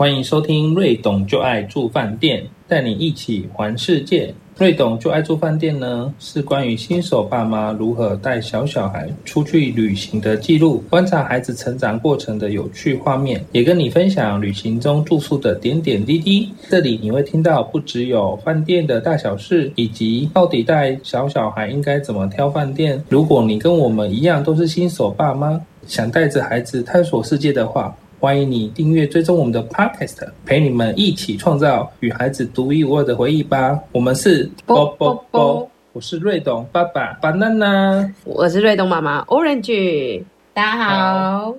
[0.00, 4.32] 欢迎收听瑞董就爱住饭店，带你一起环世界。
[4.56, 16.48] 瑞董就爱住饭店呢，是关于新手爸妈如何带小小孩出去旅行的记录，观察孩子成长过程的有趣画面，也跟你分享旅行中住宿的点点滴滴。
[16.70, 23.04] 这里你会听到不只有饭店的大小事，以及到底带小小孩应该怎么挑饭店。
[23.10, 33.80] 如果你跟我们一样都是新手爸妈，想带着孩子探索世界的话，欢迎你订阅追踪我们的 Podcast，陪你们一起创造与孩子独一无二的回忆吧。
[33.92, 38.12] 我们是啵啵啵，我是瑞董爸爸 Banana。
[38.24, 41.44] 我是瑞董妈妈 Orange，大家好。
[41.46, 41.54] 好，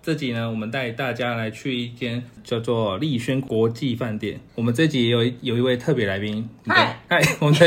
[0.00, 4.38] 这集呢，我们带大家来去一间叫做丽轩国际饭店。
[4.54, 7.66] 我们这集有一有一位特别来宾，嗨嗨，我们的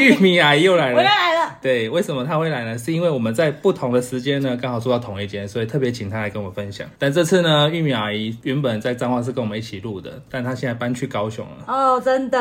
[0.00, 0.96] 玉 玉米阿姨又来了。
[0.96, 2.78] 我又来了，对，为什么她会来呢？
[2.78, 6.88] 是因为我们在不同的时间呢，刚好住到同一间，所以特别请她来跟我们分享。
[6.98, 11.64] 但这次呢，玉米阿姨原本在彰化是跟我们一起录的，但她现在搬去高雄了。
[11.66, 12.40] 哦，真的，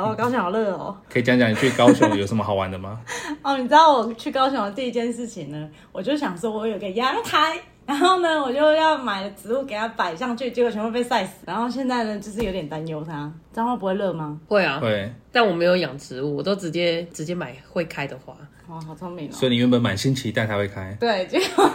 [0.00, 0.96] 哦，高雄好热哦。
[1.12, 3.00] 可以讲讲你去高雄有什么好玩的吗？
[3.42, 11.38] 哦，你知道我去高雄的第一件事情呢，我就想说我有个阳台，然后呢，我就要买的植物给它摆上去，结果全部被晒死。
[11.46, 14.38] 然后现在呢，就是有点担忧它，彰化不会热吗？
[14.46, 18.36] 会啊，会，但我没有养植物，我都直接直接买会开的花。
[18.68, 19.32] 哇，好聪明哦。
[19.32, 21.70] 所以你原本满心期待它会开，对，结果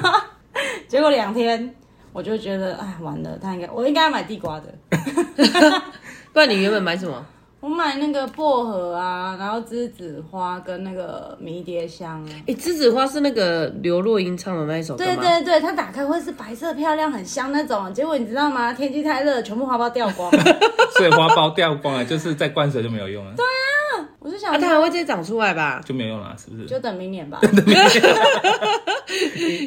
[0.87, 1.73] 结果两天，
[2.11, 4.71] 我就觉得，哎，完了，他应该，我应该要买地瓜的。
[6.31, 7.25] 不然你原本买什么？
[7.63, 12.29] 我买那个薄荷啊，然后栀子花跟那个迷迭香啊。
[12.45, 15.21] 哎，栀子花是那个刘若英唱的那一首歌对吗？
[15.21, 17.93] 对对，它打开会是白色漂亮、很香那种。
[17.93, 18.73] 结果你知道吗？
[18.73, 20.29] 天气太热，全部花苞掉光。
[20.97, 23.45] 所以花苞掉光了，就是在灌水就没有用了，对，
[24.23, 25.81] 我就想啊，它还说，会再长出来吧？
[25.85, 26.65] 就没有用了，是不是？
[26.65, 27.41] 就等明年吧。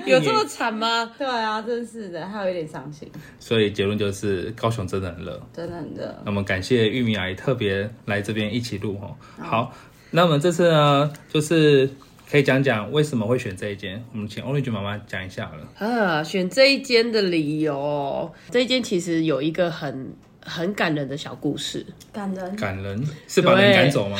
[0.06, 1.12] 有这么惨吗？
[1.18, 3.06] 对啊，真是的，还有一点伤心，
[3.38, 5.40] 所以结论就是高雄真的很热。
[5.52, 6.16] 真的很热。
[6.24, 9.14] 那么感谢玉米阿姨特别来这边一起录哦。
[9.38, 9.72] 好，
[10.10, 11.88] 那我们这次呢，就是
[12.30, 14.02] 可以讲讲为什么会选这一间。
[14.12, 15.68] 我们请 Orange 妈妈讲一下好了。
[15.78, 20.14] 啊，选这一间的理由，这一间其实有一个很
[20.46, 24.16] 很感人的小故事，感人，感人是把人赶走吗？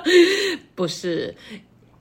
[0.74, 1.34] 不是？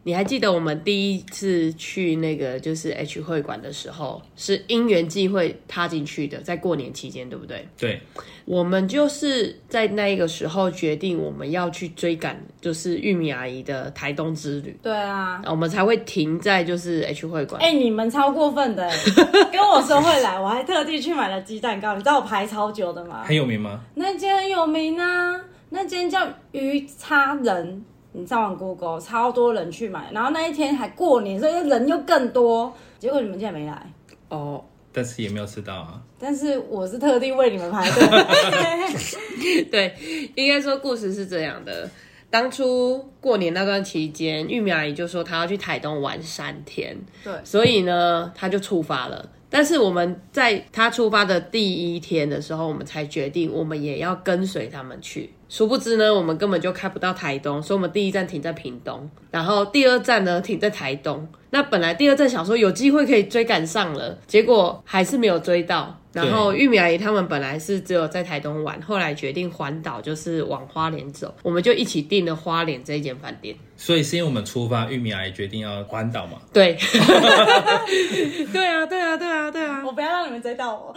[0.09, 7.67] 你还记得我们第一次去那个就是 H 会馆的时候，是因缘际会踏进去的，在过年期间，对不对？
[7.77, 8.01] 对，
[8.45, 15.43] 我们就是在那一个时候决定我们要去追赶，就是玉米阿姨的台东之旅，对啊。
[15.45, 17.61] 我们才会停在就是 H 会馆。
[17.61, 18.97] 哎、你们超过分的哎！
[19.53, 21.93] 跟我说会来，我还特地去买了鸡蛋糕。
[21.93, 23.25] 你知道我排超久的吗？
[23.25, 23.81] 很有名吗？
[23.93, 25.39] 那间很有名啊，
[25.69, 30.09] 那间叫鱼叉人，你上网 Google，超多人去买。
[30.11, 32.73] 然后那一天还过年，所以人又更多。
[32.97, 33.91] 结果你们竟然没来，
[34.29, 36.01] 哦，但是也没有吃到啊。
[36.17, 39.63] 但是我是特地为你们排队。
[39.71, 39.95] 对，
[40.35, 41.89] 应该说故事是这样的。
[42.29, 49.29] 当初过年那段期间，玉米阿姨就说她要去台东玩三天，对所以呢，她就出发了。
[49.49, 55.31] 但是我们在他出发的第一天的时候，我们才决定我们也要跟随他们去。
[55.49, 61.27] 殊不知呢，我们根本就开不到台东，所以我们第一站停在屏东，然后第二站呢停在台东。
[61.49, 65.99] 那本来第二站想说有机会可以追赶上了，结果还是没有追到。
[66.11, 73.55] 然后玉米阿姨他们本来是只有在台东玩，后来决定环岛，就是往花莲走，我们就一起订了花莲这一间饭店。
[73.81, 76.34] 所以是因为我们出发，玉米阿姨决定要环岛嘛。
[76.51, 76.73] 对，
[78.51, 79.81] 对啊，对啊，对啊，对啊。
[79.85, 80.94] 我不要让你们追到我。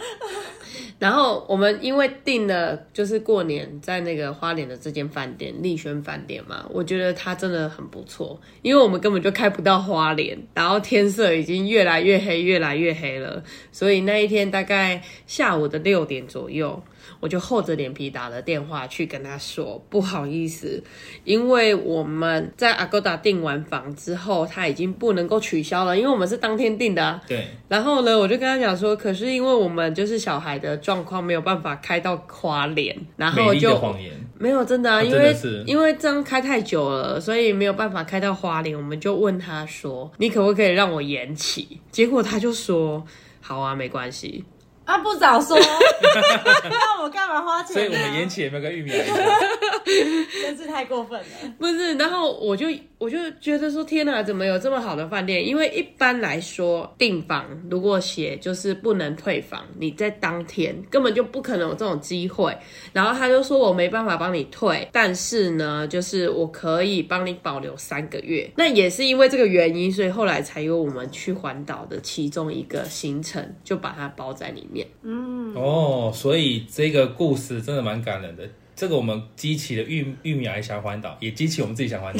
[0.99, 13.41] 然后我们因为订了就是过年在那个花莲的这间饭店丽轩饭店嘛，我觉得它真的很不错，因为我们根本就开不到花莲，然后天色已经越来越黑，越来越黑了，
[13.71, 16.83] 所以那一天大概下午的六点左右。
[17.23, 20.83] 我就厚着脸皮打了电话去跟他说，不好意思，
[21.23, 27.21] 因为我们在 Agoda 订完房之后，他已经不能够取消了，因为我们是当天订的、啊。
[27.25, 34.11] 对，然后呢，我就跟他讲说，可是因为我们就是小孩的状况没有办法开到花莲，然后就的谎言。
[34.37, 35.33] 没有真的啊，啊因为
[35.65, 38.75] 因为这样开太久了，所以没有办法开到花莲。
[38.75, 41.79] 我们就问他说，你可不可以让我延期？
[41.89, 43.05] 结果他就说，
[43.39, 44.43] 好啊，没关系。
[44.85, 45.57] 啊，不早说，
[46.69, 47.73] 那我干嘛花钱、啊？
[47.73, 49.17] 所以我们延期也没有跟玉米阿姨讲。
[50.41, 51.25] 真是太过分了。
[51.57, 55.45] 不是，然后我就我就觉得说，天哪，怎么有这么好的饭店？
[55.45, 62.55] 因为一般来说，订房如果写就是不能退房，你在当天根本就不可能有这种机会。
[62.91, 68.49] 然后他就说我没办法帮你退，但是呢，就是我可以帮你保留三个月。
[68.57, 74.72] 那也是因为这个原因，所以后来才有我们去环岛的其中一个行程，就把它包在里面。
[74.73, 74.87] 面。
[75.55, 78.49] 哦，所以这个故事真的蛮感人的。
[78.75, 82.19] 这个我们激起了玉玉米癌想环岛，也激起我们自己想环岛。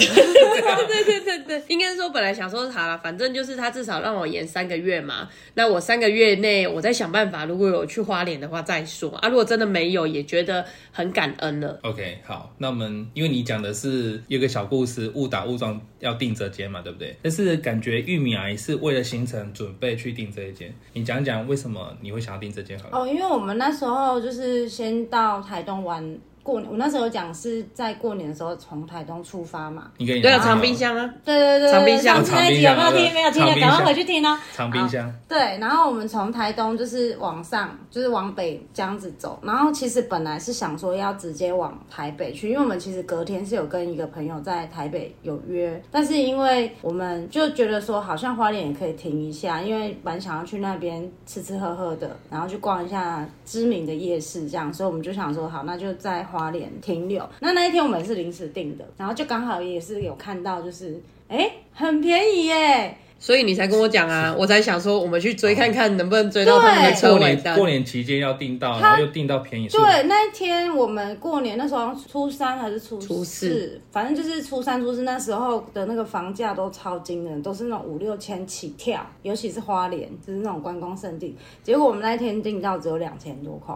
[0.88, 5.28] 对对对对，应该说本来想说好了，反正就是他至少让我延三个月嘛。
[5.56, 9.28] 那我三个月内我再想办法，如果有去花莲的话再说啊。
[9.30, 11.80] 如果真的没有，也觉得很感恩了。
[11.82, 17.16] OK，好，那我们因为你讲的是有个小故事，误打误撞要订这间嘛，对不对？
[17.24, 23.00] 但是感觉玉米癌是为了行程准备去订这一间，你讲讲为什么你会想要订这间好了？
[23.00, 29.90] 哦，因为我们那时候就是先到台东玩过年，我那时候讲是在过年的时候从台东出发嘛。
[29.98, 33.14] 你可以对啊，拿长冰箱啊，对对对，长冰箱上次那一集有没有听？
[33.14, 34.38] 没有听的，赶快回去听哦。
[34.54, 39.40] 长冰箱，对，然后我们从台东就是往上，就是往北这样子走。
[39.42, 57.24] 然后其实本来是想说要直接往台北去，因为我们其实隔天是有跟一个朋友在台北有约，但是因为我们就觉得说好像花莲也可以停一下，因为蛮想要去那边吃吃喝喝的，然后去逛一下知名的夜市这样，所以我们就想说好，那就在花莲停留。
[57.40, 61.00] 那那一天我们是临时订的，然后就刚好也是有看到就是。
[61.30, 62.96] 哎，很便宜耶！
[63.18, 67.56] 所以你才跟我讲啊，我才想说我们去追看看能不能追到他们的车过尾单。
[67.56, 81.36] 年过年期间要订到，然后又订到便宜，是对，那一天我们过年那时候初三还是初初四反正就是初三、初四那时候的那个房价都超惊人，都是那种五六千起跳，尤其是花莲，就是那种观光胜地。
[81.64, 83.74] 结果我们那一天订到只有两千多块，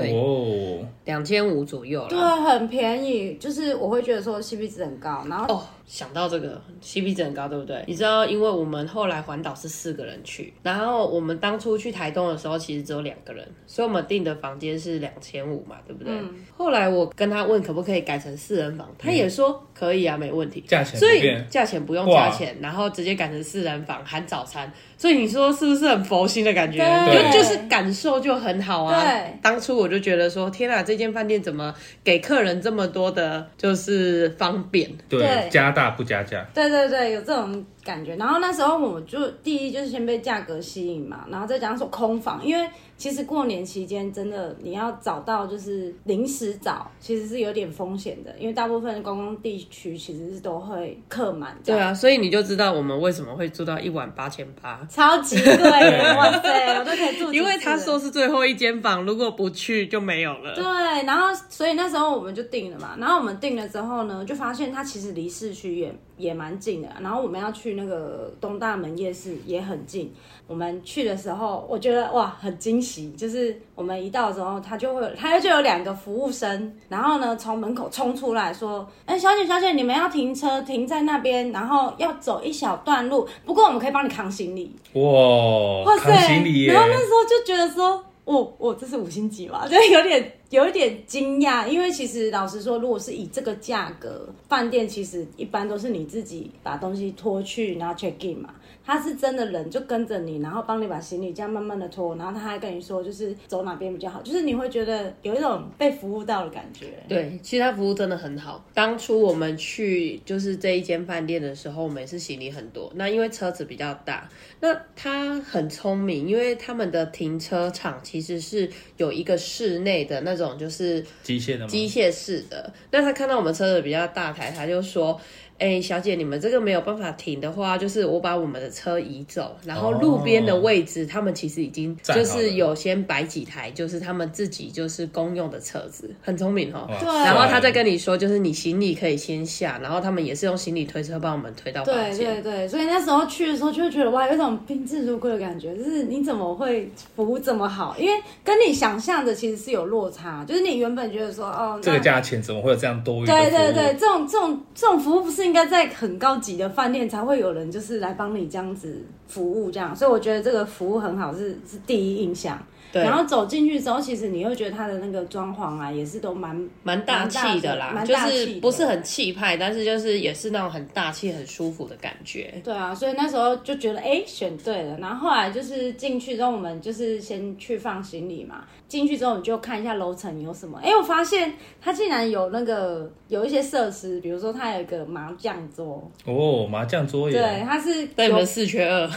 [0.00, 7.82] 对，哦，两千五左右对，很便宜，就是我会觉得说 CP 值很高，然后哦，想到这个 CP 值很高，对不对？
[7.88, 16.14] 你知道，因为我们后来环岛是四个人去，然后我们当初去台东的时候，其实只有两个人，所以我们订的房间是两千五嘛，对不对？
[16.56, 20.60] 后来我跟他问可不可以改成四人房，他也说可以啊，没问题。
[20.68, 26.78] 价钱所以不变，价钱不用哇加钱，然后直接改成四人房含早餐，所以你说是不是很佛心的感觉？
[26.78, 29.02] 对就就是感受就很好啊。
[29.02, 34.88] 对当初我就觉得说，天啊，这间饭店怎么给客人这么多的，就是方便？
[35.08, 38.16] 对对，加大大不加价，对对对，有这种感觉。
[38.16, 51.56] 然后那时候我就第一就是先被价格吸引嘛，然后再加上说空房，因为其实过年期间真的你要找到就是临时找，其实是有点风险的，因为大部分的观光地区其实是都会客满。
[51.64, 54.86] 对，啊，所以你就知道我们为什么会住到一晚八千八。
[54.90, 57.32] 超级贵耶， 哇塞，我都可以住。
[57.32, 60.54] 因为他说是最后一间房，如果不去就没有了。
[60.54, 60.64] 对，
[61.06, 70.12] 然后所以那时候我们就定了嘛，然后我们定了之后呢，就发现它其实离市区也也蛮近的，然后我们要去那个东大门夜市也很近。
[70.46, 86.10] 我们去的时候，我觉得哇很惊喜，就是我们一到之后，他就会他就有两个服务生，然后呢从门口冲出来说：“哎，小姐小姐，你们要停车停在那边，然后要走一小段路，不过我们可以帮你扛行李。”哇，哇塞！
[86.10, 98.54] 扛行李然，后那时候就觉得说，我我这是五星级嘛， 对有点有一点惊讶，因为其实老实说，如果是以这个价格，饭店其实一般都是你自己把东西拖去，然后 check in 嘛。
[98.90, 106.86] 他是真的人就跟着你，然后帮你把行李这样慢慢的拖，然后他还跟你说就是走哪边比较好，就是你会觉得有一种被服务到的感觉。
[107.08, 108.64] 对，其实他服务真的很好。
[108.74, 112.90] 当初我们去就是这一间饭店的时候，我们也是行李很多。
[112.96, 114.28] 那因为车子比较大，
[114.58, 121.66] 那他很聪明，因为他们的停车场其实是有一个室内的那种，就是机械的吗？
[121.68, 122.72] 机械式的。
[122.90, 125.20] 那他看到我们车子比较大台，他就说
[125.60, 136.88] ：“哎、小姐，你们这个没有办法停的话，就是我把我们的车移走，然后路边的位置，他们其实已经就是有先摆几台，就是他们自己就是公用的车子，很聪明哦。
[136.98, 142.10] 对然后他再跟你说，就是你行李可以先下，然后他们也是用行李推车帮我们推到对。
[142.16, 147.94] 对对，所以那时候去的时候就会觉得哇，有一种宾至如归的感觉，就是你怎么会服务这么好？
[147.98, 162.56] 因为跟你想象的其实是有落差，就是你原本觉得说哦，这个价钱怎么会有这样多对对，这种这种这种服务不是应该在很高级的饭店才会有人就是来帮你这样子服务这样，所以我觉得这个服务很好是是第一印象。
[162.92, 172.52] 对然后走进去之后，其实你会觉得它的那个装潢啊，也是都蛮蛮大气的啦，就是不是很气派，但是就是也是那种很大气、很舒服的感觉。
[172.64, 178.64] 对啊，所以那时候就觉得哎选对了，然后后来就是进去之后，我们就是先去放行李嘛。
[178.90, 180.76] 进去之后，你就看一下楼层有什么。
[180.82, 187.38] 哎，我发现它竟然有那个有一些设施，比如说它有一个麻将桌，哦，麻将桌也。
[187.38, 189.08] 对，耶，它是对你们四缺二，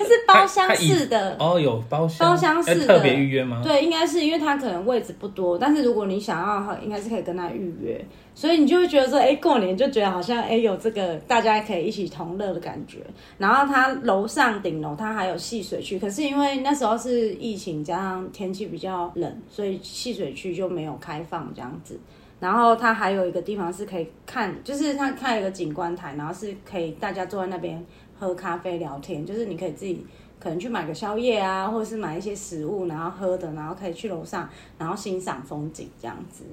[0.00, 3.60] 它是包厢式的，哦，有包厢，包厢式的要特别预约吗？
[3.62, 8.02] 对，应该是因为它可能位置不多，但是如果你想要的话，应该是可以跟他预约，
[8.34, 13.00] 所以你就会觉得说，哎，过年就觉得好像哎有这个大家可以一起同乐的感觉。
[13.36, 22.00] 然后它楼上顶楼它还有戏水区，可是因为那时候是疫情加上天气比较冷，所以戏水区就没有开放这样子。
[22.38, 27.84] 然后它还有一个地方是可以看，就是它看一个景观台，然后是可以大家坐在那边
[28.20, 30.06] 喝咖啡聊天，就是你可以自己
[30.38, 34.46] 可能去买个宵夜啊，或者是买一些食物，然后喝的，然后可以去楼上，
[34.76, 36.44] 然后欣赏风景这样子。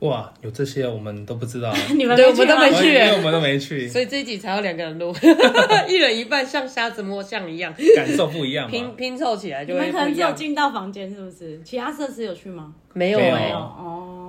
[0.00, 5.10] 哇，有这些我们都不知道， 你们对我们都没吗去因为我们都没去，所以这一集才有两个人录，
[5.88, 8.70] 一人一半，像瞎子摸象一样，感受不一样。
[8.70, 10.30] 拼拼凑起来你就会们可能只有。
[10.32, 11.58] 进到房间是不是？
[11.64, 12.74] 其他设施有去吗？
[12.92, 13.72] 没有没有哎、哦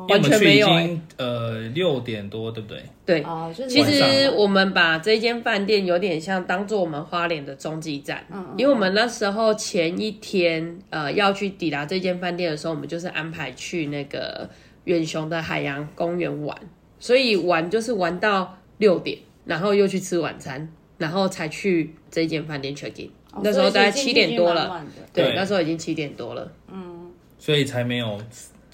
[0.09, 0.99] 完全没有欸。
[1.17, 2.83] 呃六点多，对不对？
[3.05, 8.25] 对，哦，就是其实我们把这间饭店有点像当做我们花莲的中继站，
[8.57, 14.49] 因为我们那时候前一天呃要去抵达这间饭店的时候，我们就是安排去那个
[14.85, 16.57] 远雄的海洋公园玩，
[16.99, 23.07] 所以玩就是玩到六点，然后又去吃晚餐，然后才去这间饭店 check in。
[23.33, 24.83] 哦那时候大概七点多了，
[25.13, 26.51] 对那时候已经七点多了。
[26.71, 27.11] 嗯。
[27.39, 28.19] 所以才没有，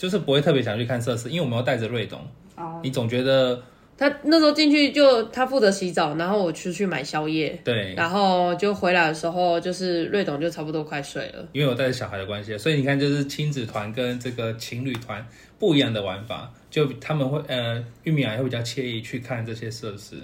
[0.03, 2.19] 就是不会特别想去看设施，因为我们要带着瑞董，
[2.57, 3.63] 哦你总觉得
[3.97, 11.47] 他那时候进去就他负责洗澡，然后我出去买宵夜，对，然后就回来的时候，就是瑞董就差不多快睡了。
[11.53, 15.25] 因为我带着小孩的关系，所以你看，就是亲子团跟这个情侣团
[15.57, 20.17] 不一样的玩法，就他们会呃，玉米还会比较惬意去看这些设施。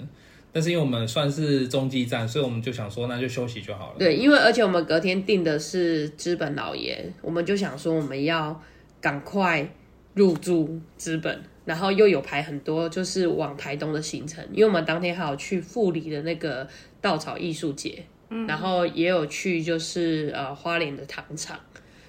[0.52, 3.94] 但是因为我们算是中继站，所以我们就想说，那就休息就好了。
[3.98, 8.60] 对，因为而且我们隔天订的是资本老爷，我们就想说我们要
[9.00, 9.68] 赶快
[10.14, 16.68] 入住资本，然后又有排很多就是往台东的行程，因为我们当天还有去富里的那个
[17.00, 18.04] 稻草艺术节，
[18.46, 21.58] 然后也有去就是呃花莲的糖厂。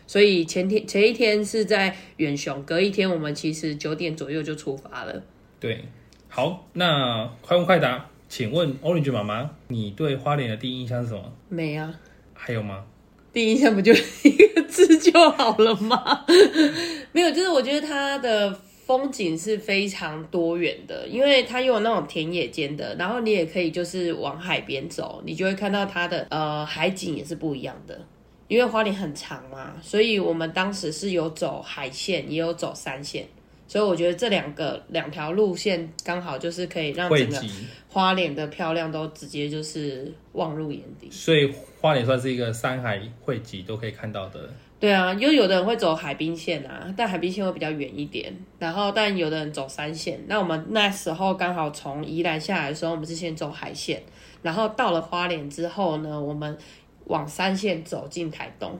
[0.07, 5.23] 所以前天前一天是在远雄，隔一天我们其实九点左右就出发了。
[5.57, 5.85] 对，
[6.27, 11.31] 好，那快问快答，请问 Orange 妈妈，你对花莲的第一印象是什么？
[11.47, 11.93] 美啊，
[12.33, 12.83] 还有吗？
[13.31, 16.25] 第一印象不就是一个字就好了吗？
[17.11, 18.51] 没有，就是我觉得它的
[18.85, 27.99] 风景是非常多元的，因为它有那种田野间的，然后你也可以就是往海边走，你就会看到它的呃海景也是不一样的。
[28.47, 33.25] 因为花莲很长嘛，所以我们当时是有走海线，也有走山线，
[33.71, 37.41] 所以我觉得这两个两条路线刚好就是可以让整个，
[37.87, 41.09] 花莲的漂亮都直接就是望入眼底。
[41.09, 41.49] 所以
[41.79, 44.49] 花莲算是一个山海汇集都可以看到的。
[44.77, 48.35] 对啊，因为有的人会走海滨线啊，但海滨线会比较远一点。
[48.59, 50.21] 然后，但有的人走山线。
[50.27, 54.03] 那我们那时候刚好从宜兰下来的时候，我们是先走海线，
[54.41, 56.57] 然后到了花莲之后呢，我们
[57.05, 58.77] 往山线走进台东。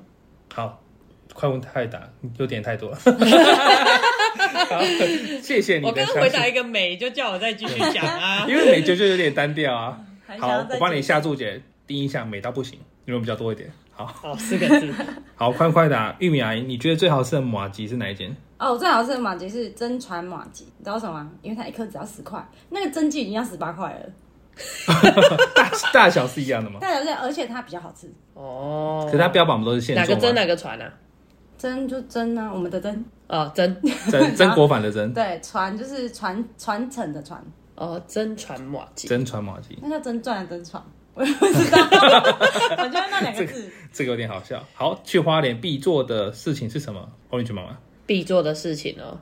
[0.54, 0.82] 好，
[1.34, 2.98] 快问太答，有点太多了。
[4.70, 4.82] 好，
[5.42, 8.46] 谢谢你我刚刚回答一个美，就叫我再继续讲啊。
[8.50, 9.98] 因为美就就有点单调啊。
[10.40, 13.70] 好我帮你下注解，第一印象美到不行，你们比较多一点。
[13.92, 14.94] 好哦，四个字。
[15.36, 18.34] 好，快快答，玉米阿姨，你觉得最好吃的马吉是哪一间？
[18.58, 21.30] 哦，最好吃的马吉是真传马吉，你知道什么吗？
[21.42, 24.10] 因为它一颗只要十块，那个真鸡已经要十八块了，
[25.54, 26.80] 大 大小是一样的吗？
[26.80, 28.10] 大小是而且它比较好吃。
[28.34, 30.36] 哦，可是它标榜不都是现做哪个真？
[30.36, 30.94] 哪个传啊？
[31.62, 37.40] 真就真啊，我们的真，哦，真真真国版的真，对，传就是传传承的传，
[37.76, 39.08] 哦，真传马吉。
[39.08, 43.72] 真传马吉，那叫真传的真传， 我也不知道，我觉得那两个字。
[43.94, 44.60] 这个有点好笑。
[44.74, 47.78] 好，去花莲必做的事情是什么？Orange 妈妈，
[48.08, 49.20] 必做的事情哦。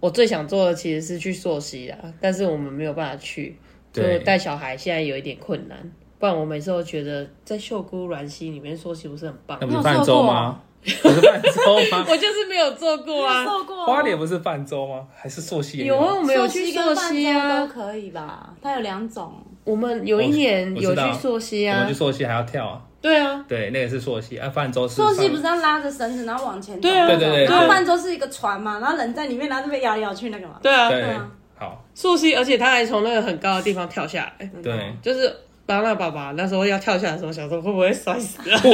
[0.00, 3.58] 我最想做的其实是去溯溪啦，但是我们没有办法去，
[3.92, 5.92] 就对带小孩现在有一点困难。
[6.18, 10.62] 不然我每次都觉得在秀姑峦溪里面溯溪不是很棒那，不是泛舟吗？
[11.02, 12.04] 不是泛舟吗？
[12.10, 13.44] 我就是没有做过啊。
[13.86, 15.06] 花莲不是泛舟吗？
[15.16, 17.70] 还是溯溪有啊，我们有去溯溪啊都啊。
[17.72, 18.50] 可以吧？
[18.62, 19.32] 它有两种，
[19.64, 21.94] 我们有一年有去溯溪啊我们去。
[21.94, 22.80] 溯溪还要跳啊。
[23.00, 26.82] 对啊，对，那个是溯溪，啊，泛舟溯溪不是要拉着绳子然后往前走？
[26.82, 30.54] 对啊对对对然后泛舟是一个船嘛，然后人在里面，然后这边摇来摇去那个嘛。
[30.62, 34.94] 对啊，对啊，好，溯溪，而且他还从那个很高的地方跳下来，对。
[35.02, 35.30] 就是
[35.66, 38.58] 巴纳爸爸那时候要跳下来的时候，想说会不会摔死啊？
[38.58, 38.70] 不，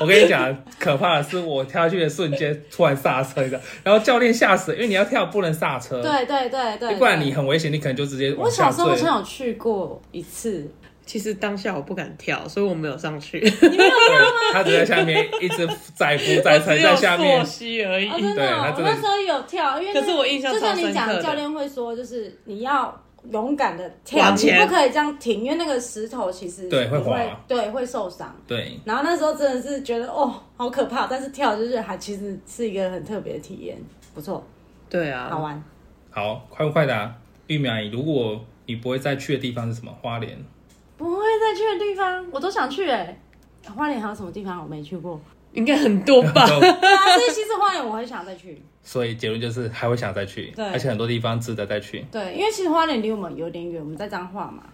[0.00, 8.96] 我跟你讲，可怕的是我跳下去的瞬间突然刹车的，然后教练吓死，因为你要跳不能刹车，对对对对，不然你很危险，你可能就直接我小时候好。
[8.96, 10.68] 像有去过一次，
[11.06, 18.08] 其实当下我不敢跳，所以我没有上去，你没有跳吗，他只在下面一直载浮载沉在下面溯，溪而已。
[18.08, 28.34] 哦，真的哦，对他真的我那时候有跳，因为可是我印象就像超深刻你讲，教练会说，就是你要勇敢的跳，你往前不可以这样停，因为那个石头其实对会你滑对，会受伤。
[28.46, 33.78] 对，然后那时候真的是觉得哦，好可怕，但是跳就是还其实是一个很特别的体验，
[34.12, 34.44] 不错，
[34.90, 35.62] 对啊，好玩。
[36.10, 37.14] 好，快不快答？
[37.46, 39.92] 玉米阿姨，如果你不会再去的地方是什么？
[40.02, 40.36] 花莲。
[40.96, 43.18] 不会再去的地方，我都想去哎、
[43.74, 45.20] 花莲还有什么地方我没去过？
[45.52, 46.46] 应该很多吧？
[46.48, 48.62] 都 对啊，所以其实花莲我很想再去。
[48.82, 52.04] 所以结论就是还会想再去，对而且很多地方值得再去。
[52.10, 54.64] 对，因为其实花莲离我们有点远，我们在彰化嘛，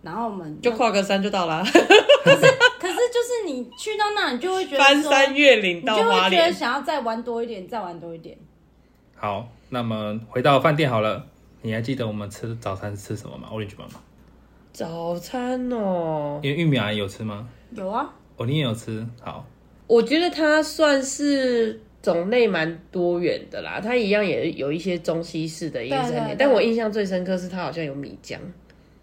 [0.00, 6.52] 然后我们就跨个山就到了，可是就是你去到那，你就会觉得说翻山越岭你到就会觉得莲。
[6.52, 8.36] 想要再玩多一点，再玩多一点。
[9.16, 11.26] 好，那么回到饭店好了，
[11.60, 14.00] 你还记得我们吃早餐是吃什么吗？Orange 妈妈，
[14.72, 17.46] 早餐哦，因为玉米阿姨有吃吗？
[17.72, 19.06] 有啊，哦，你也有吃。
[19.20, 19.44] 好，
[19.88, 28.36] 我觉得它算是种类蛮多元的啦，它一样也有一些中西式的饮食对对对但我印象最深刻是它好像有米浆，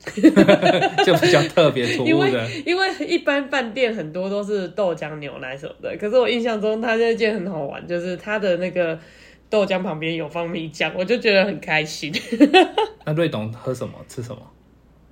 [1.04, 2.48] 就比较特别突因为兀的。
[2.66, 8.98] 因为一般饭店很多都是豆浆牛奶什么的，可是我印象中它那件很好玩，就是它的那个
[9.50, 12.14] 豆浆旁边有放米浆，我就觉得很开心。
[13.06, 13.94] 那瑞董喝什么？
[14.08, 14.42] 吃什么？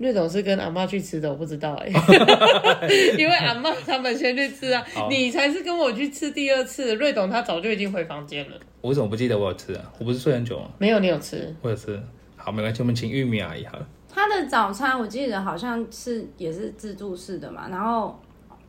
[0.03, 1.87] 略总是跟阿妈去吃的，我不知道哎、
[3.17, 6.93] 因为阿妈他们先去吃啊， 你才是跟我去吃第二次。
[6.95, 9.91] 瑞董他早就已经回房间了，我为什么不记得我有吃啊？
[9.97, 10.67] 我不是睡很久吗？
[10.77, 11.55] 没有你有吃？
[11.61, 11.99] 我有吃。
[12.35, 13.87] 好，没关系，我们请玉米阿姨好了。
[14.13, 18.19] 他的早餐我记得好像是也是自助式的嘛，然后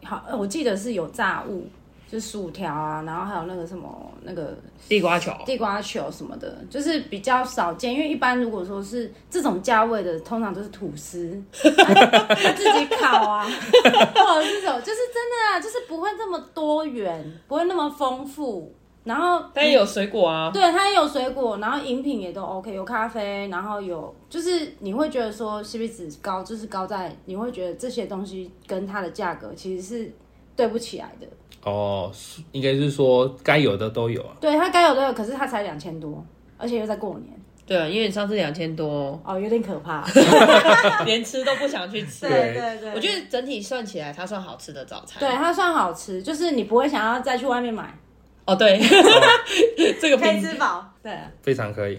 [0.03, 1.67] 好，呃我记得是有炸物，
[2.15, 4.57] 就是薯条啊，然后还有那个什么那个
[4.89, 7.93] 地瓜球，地瓜球什么的，就是比较少见。
[7.93, 18.73] 因为一般如果说是这种价位的，通常都是吐司， 他自己烤啊，或者是什么，就是真的啊，就是不会这么多元，不会那么丰富。
[19.03, 20.53] 然后它也有水果啊。
[20.53, 30.13] 对，它也有水果，然后饮品也都 OK，有咖啡，然后有就是你会觉得说 CP 值高，就是高在你会觉得这些东西跟它的价格其实是
[30.55, 31.27] 对不起来的。
[31.65, 34.37] 哦，是应该是说该有的都有啊。
[34.41, 36.25] 对，它该有都有，可是它才两千多，
[36.59, 37.31] 而且又在过年，
[37.67, 40.05] 对啊，因为你上次两千多，哦，有点可怕。
[41.07, 42.29] 连吃都不想去吃。
[42.29, 45.21] 对对对，我觉得整体算起来，它算好吃的早餐。
[45.21, 47.97] 对它算好吃，就是你不会想要再去外面买，
[48.45, 48.79] 哦，对，
[50.01, 50.87] 这个可以评吃饱。
[51.03, 51.99] 对，非常可以。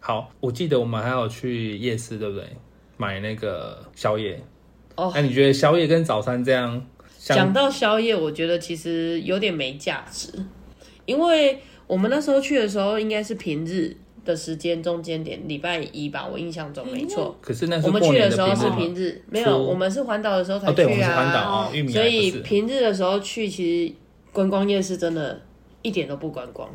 [0.00, 2.46] 好，我记得我们还有去夜市，对不对？
[2.96, 4.42] 买那个宵夜。
[4.94, 6.84] 哦那你觉得宵夜跟早餐这样
[7.22, 7.52] 讲？
[7.52, 10.32] 到宵夜，我觉得其实有点没价值，
[11.06, 17.36] 因为我们那时候去的时候应该是平日的时间中间点，礼拜一吧，我印象中没错。
[17.40, 21.68] 可是那是我们去的时候是平日，没有，我们是环岛的时候才去啊。
[21.70, 22.30] 哦，所以。
[22.42, 23.94] 平日的时候去，其实
[24.32, 25.40] 观光夜市真的
[25.82, 26.68] 一点都不观光，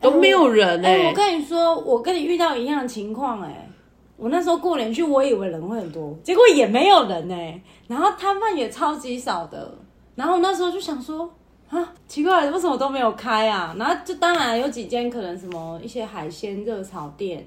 [0.00, 3.68] 都没有人哎、哎、我跟你说，我跟你遇到一样的情况哎、
[4.16, 9.76] 我那时候过年去，我以为人会很多，结果也没有人哎、然后摊贩也超级少的，
[10.14, 11.32] 然后那时候就想说。
[11.70, 13.74] 啊，奇怪，为什么都没有开啊？
[13.76, 17.44] 然后就当然有几间可能什么一些海鲜热炒店，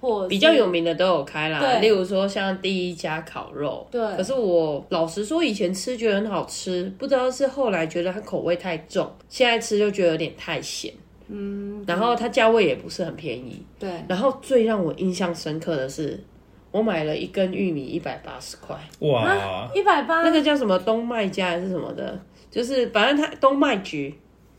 [0.00, 3.86] 或比较有名的都有开啦，例如说像第一家烤肉。
[3.90, 10.92] 对可是我老实说，以前吃觉得很好吃，不知道是后来觉得它口味太重，现在吃就觉得有点太咸。
[11.28, 13.64] 嗯，然后它价位也不是很便宜。
[13.78, 16.22] 对，然后最让我印象深刻的是，
[16.70, 22.18] 我买了一根玉米一百八十块，哇，一百八那个叫什么东麦家还是什么的，
[22.50, 24.14] 就是反正它东麦局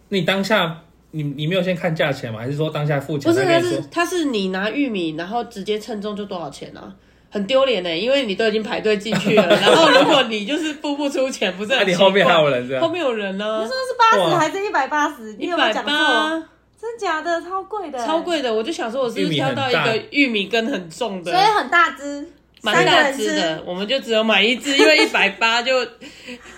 [0.09, 2.39] 你当下你你没有先看价钱吗？
[2.39, 3.85] 还是说当下付钱不是，它是才跟你说？
[3.91, 6.93] 它是你拿玉米，然后直接称重就多少钱啊？
[7.29, 12.83] 很丢脸呢，因为你都已经排队进去了， 然后如果你就是付不出钱，不是那你后面还有人这样？
[12.83, 15.33] 后面有人呢你说，是八十哇还是一百八十？
[15.39, 15.91] 你一百有没有讲错？
[15.93, 16.43] 八，
[16.81, 18.19] 真假的，超贵的，欸超。
[18.21, 22.27] 贵的，我就想说，我是不是挑到一个玉米根很重的所以，很大只，
[22.63, 23.11] 蛮大。
[23.11, 25.73] 只的，我们就只有买一只，因为一百八就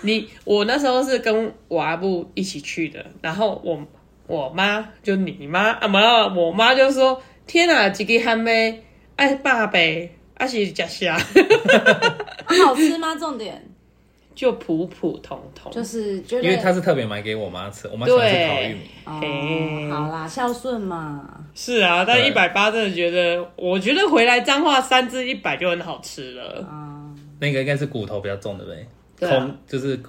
[0.00, 3.78] 你我那时候是跟我阿布一起去的，然后我
[4.26, 8.82] 我妈就你妈啊没有，我妈就说：天啊，这个还没
[9.16, 11.16] 爱爸呗，还是假虾，
[12.46, 13.14] 啊好吃吗？
[13.16, 13.62] 重点
[14.34, 18.80] 就普普通通，就是觉得，因为他是特别买给我妈吃，我妈喜欢吃烤玉米。
[19.04, 21.28] 哦嘿好啦，孝顺嘛。
[21.54, 28.86] 是啊，但一百八真的觉得，我觉得回来彰化三只一百就很好吃了，嗯，那个应该是骨头比较重，的呗
[29.18, 29.30] 对？
[29.30, 30.00] 啊空就是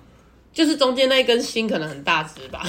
[0.52, 2.64] 就是中间那一根心可能很大只吧，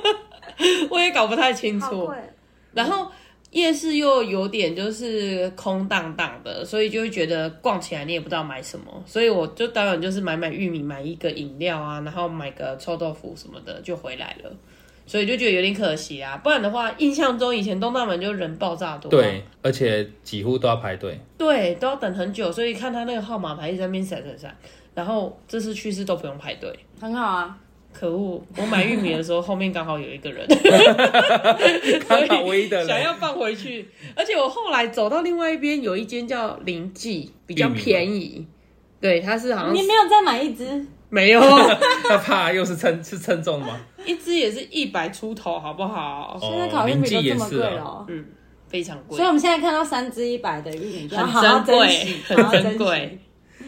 [0.90, 2.10] 我也搞不太清楚。
[2.72, 3.10] 然后
[3.50, 14.50] 夜市又有点就是空荡荡的，所以就会觉得逛起来你也不知道买什么，所以我就当然就是买买玉米，买一个饮料啊，然后买个臭豆腐什么的就回来了。
[15.06, 16.36] 所以就觉得有点可惜啊。
[16.36, 21.18] 不然的话，印象中以前东大门就人爆炸多、啊，对，而且几乎都要排队。
[21.36, 24.56] 对，都要等很久，所以看他那个号码牌一直在那边闪闪闪。
[24.94, 27.58] 然后这次去是都不用排队，很好啊。
[27.92, 28.42] 可恶！
[28.56, 30.46] 我买玉米的时候后面刚好有一个人，
[32.08, 33.88] 刚好唯一的人想要放回去。
[34.14, 38.46] 而且我后来走到另外一边，有一间叫林记，比较便宜。
[39.00, 41.40] 对，它是好像你没有再买一只，没有
[42.08, 43.80] 他怕又是称是称重吗？
[44.06, 46.38] 一只也是一百出头，好不好？
[46.38, 48.06] 哦现在烤玉米都这么贵了。
[48.08, 48.24] 嗯，
[48.68, 53.18] 非常贵所以，我们现在看到三只一百的玉米，就很珍贵，很珍贵。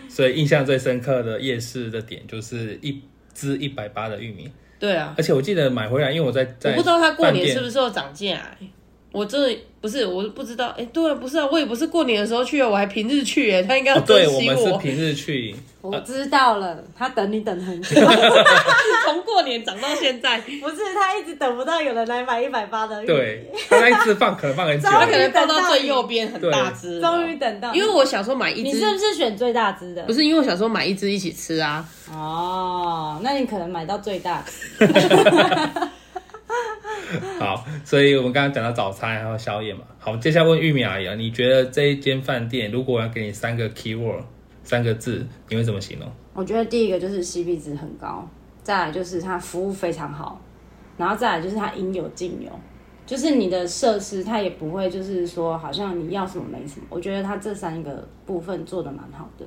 [0.08, 3.02] 所以印象最深刻的夜市的点就是一
[3.34, 8.70] 只一百八的玉米，对啊，而且我记得买回来，因为我在在我不知道它过年是不是有涨价、欸。
[9.12, 10.74] 我真的不是，我不知道。
[10.78, 18.00] 哎、对啊，不是啊，我也不是过年的时候去啊，我还平日去、哎，他应该要哦，对我珍惜们是平日去， 我知道了，他等你等很久，
[19.04, 30.02] 从过年涨到现在，不是他一直等不到有人来买一百八的，对，他那一只放可能放很久，他可能放到最右边很大只，终于等到，因为我小时候买一只，你是不是选最大只的？
[30.04, 31.84] 不是因为我小时候买一只一起吃啊？
[32.10, 34.86] 哦，那你可能买到最大只。
[37.38, 39.82] 好，所以我们刚刚讲到早餐还有宵夜嘛。
[39.98, 44.22] 好，接下来问玉米阿姨啊，你觉得这一间饭店如果我要给你三个 keyword，
[44.62, 46.08] 三个字，你会怎么形容？
[46.34, 48.28] 我觉得第一个就是 CP 值很高，
[48.62, 50.40] 再来就是它服务非常好，
[50.96, 52.50] 然后再来就是它应有尽有，
[53.04, 56.86] 就是你的设施它也不会就是说好像你要什么没什么。
[56.88, 59.44] 我觉得它这三个部分做的蛮好的。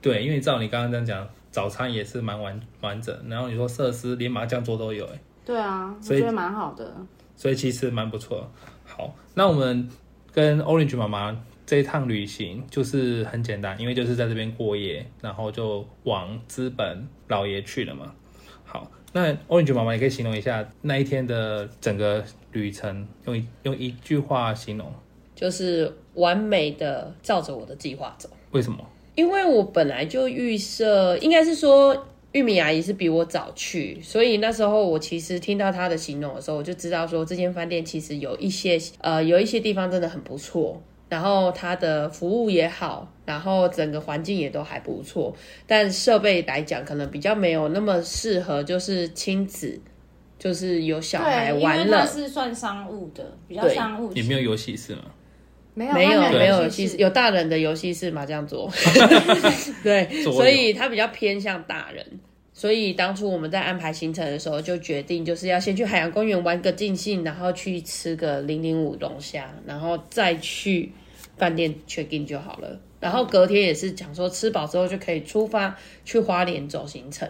[0.00, 6.94] 对，因为照你刚刚这样讲，早餐也是蛮完完整，然后你说设施连麻将桌都有，哎，对啊，我所以觉得蛮好的。
[7.36, 8.50] 所以其实蛮不错。
[8.84, 9.88] 好，那我们
[10.32, 18.14] 跟 Orange 妈妈这一趟旅行就是很简单，因为就是在这边过夜，然后就往资本老爷去了嘛。
[18.64, 24.92] 好，那 Orange 妈妈，也可以形容一下那一天的整个旅程，用一用一句话形容，
[25.34, 28.28] 就是完美的照着我的计划走。
[28.52, 28.78] 为什么？
[29.16, 45.32] 因为我本来就预设，应该是说玉米阿姨是比我早去，所以那时候我其实听到她的形容的时候，我就知道说这间饭店其实有一些呃有一些地方真的很不错，然后它的服务也好，然后整个环境也都还不错，
[45.64, 49.80] 但设备来讲可能比较没有那么适合，就是亲子，
[50.36, 52.04] 就是有小孩对，因为玩乐它。
[52.04, 54.20] 是算商务的，比较商务型。
[54.20, 55.02] 也没有游戏室嘛？
[55.74, 58.70] 没有没有它没有游游戏室，有大人的游戏是麻将桌，
[59.82, 62.06] 对，所以它比较偏向大人。
[62.52, 70.92] 所以当初我们在安排行程的时候，就决定就是要先去海洋公园玩个尽兴，然后去吃个零零五龙虾，然后再去
[71.36, 72.80] 饭店 check in 就好了。
[73.00, 77.28] 然后隔天也是讲说吃饱之后就可以出发去花莲走行程。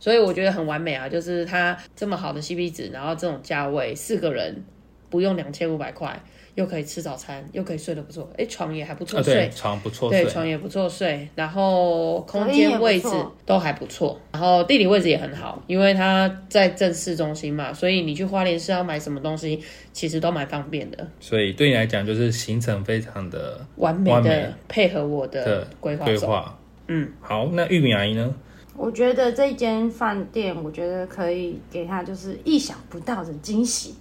[0.00, 4.64] 所以我觉得很完美啊，就是它这么好的 CP 值，然后这种价位，四个人
[5.08, 6.20] 不用两千五百块，
[6.56, 13.08] 又可以吃早餐，又可以睡得不错，哎，床也还不错啊，睡，对，床不错对，床也不错睡，然后空间位置
[13.44, 26.04] 都还不错，然后地理位置也很好，因为它在正市中心嘛，所以你去花莲市要买什么东西，其实都蛮方便的，所以对你来讲就是行程非常的完美的配合我的的规划。
[26.06, 26.58] 规划。
[26.88, 28.34] 嗯，好，那玉米阿姨呢？
[28.76, 33.94] 我觉得这间饭店，我觉得可以给他就是意想不到的惊喜。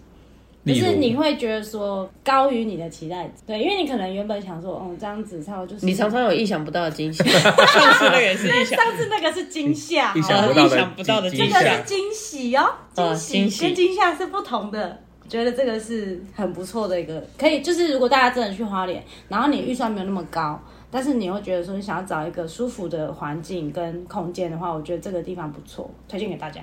[0.73, 12.69] 就是你会觉得说高于你的期待值，对，因为你可能原本想说，哦，这样子差不多就是你常常有意想不到的惊喜， 上次那个也是意想，上次那个是惊吓，意想不到的意想不到的惊这个是惊喜哦，
[13.15, 14.99] 惊嗯喜跟惊吓是不同的。
[15.23, 26.61] 我觉得这个是很不错的一个，可以就是如果大家真的去花莲，然后你预算没有那么高，但是你又觉得说你想要找一个舒服的环境跟空间的话，我觉得这个地方不错，推荐给大家。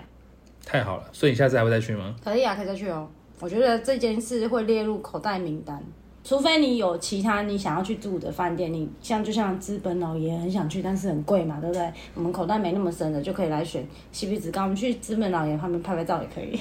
[0.64, 2.14] 太好了，所以你下次还会再去吗？
[2.22, 3.10] 可以啊，可以再去哦。
[3.42, 5.82] 我觉得这件事会列入口袋名单，
[6.22, 11.92] 除非你有其他你想要去住的饭店，你像就像资本老爷很想去，但是很贵嘛，对不对？
[12.14, 14.62] 我们口袋没那么深的，就可以来选 CP 值高。
[14.62, 16.60] 我们去资本老爷旁边拍拍照也可以。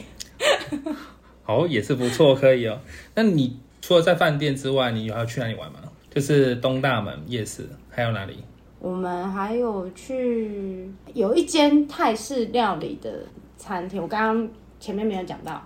[1.44, 2.80] 好，也是不错，可以哦。
[3.14, 5.78] 那你除了在饭店之外，你还要去哪里玩吗？
[6.10, 8.38] 就是东大门夜市，还有哪里？
[8.80, 13.24] 我们还有去有一间泰式料理的
[13.56, 15.64] 餐厅，我刚刚前面没有讲到。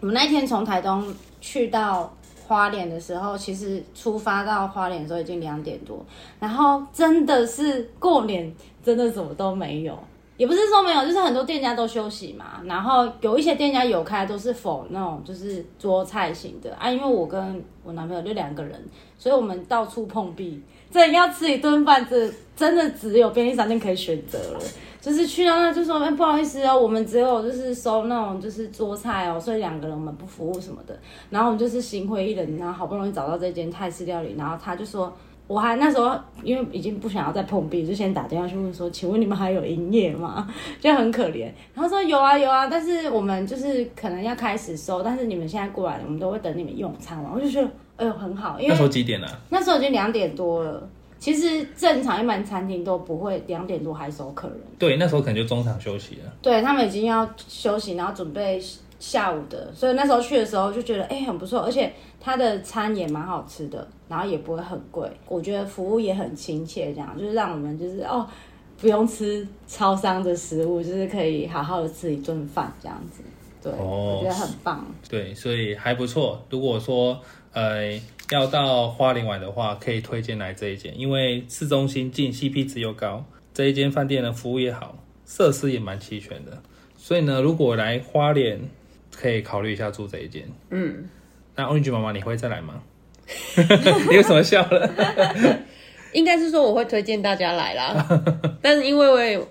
[0.00, 2.12] 我们那天从台东去到
[2.46, 6.04] 花莲的时候，其实出发到花莲的时候已经两点多，
[6.38, 9.98] 然后真的是过年，真的什么都没有。
[10.36, 16.90] 也不是说没有，就是很多店家都休息嘛，然后有一些店家有开，都是否那种就是桌菜型的啊。
[16.90, 18.78] 因为我跟我男朋友就两个人，
[19.18, 20.62] 所以我们到处碰壁，
[20.96, 24.60] 真的要吃一顿饭，这真的只有便利商店可以选择了。
[25.00, 30.98] 就是去到那就说，哎、不好意思哦，我们只有就是收那种就是桌菜哦，所以两个人我们不服务什么的。
[31.30, 35.14] 然后我们就是心灰意冷，然后好不容易找到这间泰式料理，然后他就说。
[35.46, 40.48] 我还那时候因为已经不想要再碰壁，就先打电话去问说，请问你们还有营业吗？
[40.80, 41.50] 就很可怜。
[41.74, 47.32] 然后说有啊有啊，但是我们就是可能要开始收，但是你们现在过来了，我们都会等你们用餐完。
[47.32, 49.40] 我就觉得，哎呦很好，因为那时候几点啊？
[49.50, 50.88] 那时候已经两点多了。
[51.18, 56.32] 其实正常一般餐厅都不会两点多还收客人，对，那时候可能就中场休息了。
[56.42, 58.62] 对他们已经要休息，然后准备
[58.98, 68.26] 下午的，所以那时候去的时候就觉得哎、很不错，而且他的餐也蛮好吃的，然后也不会很贵，我觉得服务也很亲切，这样就是让我们就是哦
[68.80, 73.22] 不用吃超商的食物，就是可以好好的吃一顿饭这样子，
[73.62, 74.86] 对，哦我觉得很棒。
[75.08, 76.40] 对，所以还不错。
[76.50, 77.20] 如果说
[77.52, 83.24] 呃要到花莲玩的话，可以推荐来这一间，因为市中心近，CP 值又高。
[83.54, 86.62] 这一间饭店的服务也好，设施也蛮齐全的。
[86.98, 88.60] 所以呢，如果来花莲，
[89.10, 90.46] 可以考虑一下住这一间。
[90.68, 91.08] 嗯，
[91.54, 92.82] 那 Orange 妈妈，你会再来吗？
[94.10, 94.90] 你为什么笑了？
[96.12, 98.22] 应该是说我会推荐大家来啦，
[98.62, 99.42] 但是因为我也因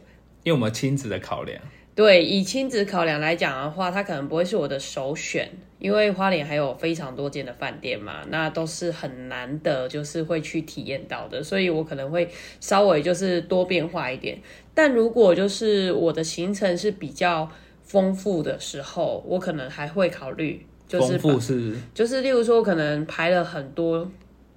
[0.48, 1.62] 为我们亲子的考量。
[1.94, 14.38] 对以亲子考量来讲的话，它可能不会是我的首选，因为花莲还有非常多间的饭店嘛，那都是很难的，就是会去体验到的，所以我可能会稍微就是多变化一点。
[14.74, 17.50] 但如果就是我的行程是比较
[17.82, 24.10] 丰富的时候，我可能还会考虑，就是丰富是就是例如说，可能排了很多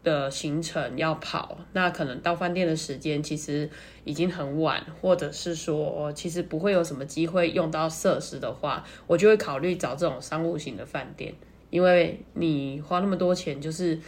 [0.05, 3.69] 的行程要跑，那可能到饭店的时间其实
[4.05, 11.35] 已经很晚，或者是说其实不会有什么机会用到设施的话，我就会考虑找这种商务型的饭店，
[11.71, 13.99] 因为你花那么多钱，就是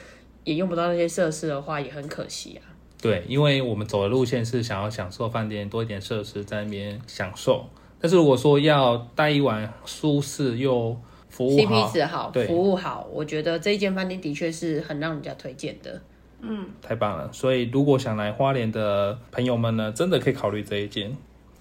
[0.44, 2.68] 也用不到那些设施的话，也很可惜啊。
[3.02, 7.66] 对，因为我们走的路线是想要享受饭店多一点设施在那边享受，
[7.98, 10.96] 但是如果说要待一晚舒适又
[11.30, 16.02] 服务好 CP 值好，对服务好，我觉得这一间饭店的确是很让人家推荐的。
[16.42, 17.30] 嗯太棒了！
[17.32, 21.16] 所以如果想来花莲的朋友们呢，真的可以考虑这一间。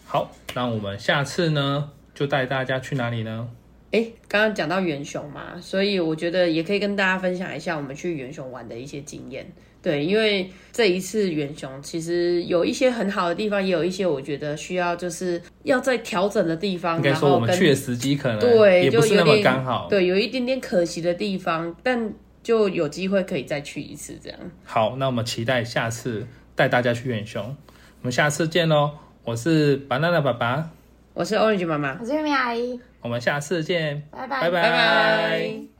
[0.05, 3.49] 好，那我们下次呢就带大家去哪里呢？
[3.91, 9.51] 哎，刚刚讲到元雄嘛，所以我觉得也可以跟大家分享一下我们去元雄玩的一些经验。
[9.81, 16.97] 对，因为这一次远雄其实有一些很好的地方，也有一些我觉得需要就是要再调整的地方。
[16.97, 19.87] 应该然后我们去的时机可能对，也不是那么刚好。
[19.89, 22.11] 对，有一点点可惜的地方，但
[22.43, 24.39] 就有机会可以再去一次这样。
[24.63, 27.55] 好，那我们期待下次带大家去远雄。
[28.01, 28.91] 我们下次见喽！
[29.23, 30.71] 我是 banana 爸爸，
[31.13, 35.78] 我是 Orange 妈妈，我是玉米阿姨，我们下次见，拜拜拜拜拜